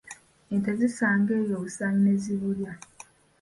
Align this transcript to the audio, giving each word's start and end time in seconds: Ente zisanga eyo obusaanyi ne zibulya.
Ente 0.53 0.69
zisanga 0.79 1.31
eyo 1.41 1.53
obusaanyi 1.59 1.99
ne 2.03 2.13
zibulya. 2.23 2.73